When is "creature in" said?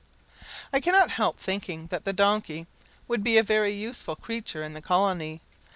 4.15-4.73